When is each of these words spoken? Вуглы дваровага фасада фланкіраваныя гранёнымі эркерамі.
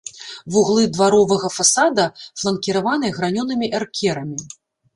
Вуглы 0.53 0.85
дваровага 0.95 1.47
фасада 1.59 2.05
фланкіраваныя 2.39 3.11
гранёнымі 3.21 3.73
эркерамі. 3.81 4.37